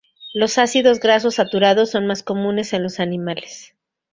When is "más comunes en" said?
2.07-2.81